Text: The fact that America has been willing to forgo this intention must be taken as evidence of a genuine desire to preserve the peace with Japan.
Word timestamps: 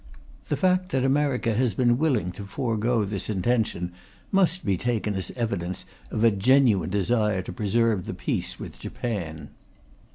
The 0.47 0.57
fact 0.57 0.89
that 0.89 1.05
America 1.05 1.53
has 1.53 1.75
been 1.75 1.99
willing 1.99 2.31
to 2.31 2.47
forgo 2.47 3.05
this 3.05 3.29
intention 3.29 3.91
must 4.31 4.65
be 4.65 4.75
taken 4.75 5.13
as 5.13 5.29
evidence 5.35 5.85
of 6.09 6.23
a 6.23 6.31
genuine 6.31 6.89
desire 6.89 7.43
to 7.43 7.53
preserve 7.53 8.05
the 8.07 8.15
peace 8.15 8.59
with 8.59 8.79
Japan. 8.79 9.49